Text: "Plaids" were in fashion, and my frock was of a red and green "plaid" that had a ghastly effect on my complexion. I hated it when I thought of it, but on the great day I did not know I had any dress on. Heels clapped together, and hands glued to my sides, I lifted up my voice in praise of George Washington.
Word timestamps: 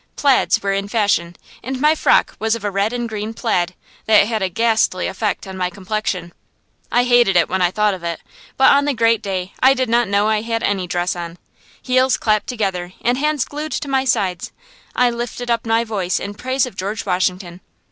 "Plaids" 0.15 0.63
were 0.63 0.73
in 0.73 0.87
fashion, 0.87 1.35
and 1.61 1.79
my 1.79 1.93
frock 1.93 2.35
was 2.39 2.55
of 2.55 2.63
a 2.65 2.71
red 2.71 2.91
and 2.91 3.07
green 3.07 3.35
"plaid" 3.35 3.75
that 4.07 4.25
had 4.25 4.41
a 4.41 4.49
ghastly 4.49 5.05
effect 5.05 5.45
on 5.45 5.55
my 5.55 5.69
complexion. 5.69 6.33
I 6.91 7.03
hated 7.03 7.35
it 7.35 7.47
when 7.47 7.61
I 7.61 7.69
thought 7.69 7.93
of 7.93 8.03
it, 8.03 8.19
but 8.57 8.71
on 8.71 8.85
the 8.85 8.95
great 8.95 9.21
day 9.21 9.53
I 9.61 9.75
did 9.75 9.89
not 9.89 10.07
know 10.07 10.27
I 10.27 10.41
had 10.41 10.63
any 10.63 10.87
dress 10.87 11.15
on. 11.15 11.37
Heels 11.83 12.17
clapped 12.17 12.47
together, 12.47 12.93
and 13.03 13.19
hands 13.19 13.45
glued 13.45 13.73
to 13.73 13.87
my 13.87 14.03
sides, 14.03 14.51
I 14.95 15.11
lifted 15.11 15.51
up 15.51 15.67
my 15.67 15.83
voice 15.83 16.19
in 16.19 16.33
praise 16.33 16.65
of 16.65 16.75
George 16.75 17.05
Washington. 17.05 17.61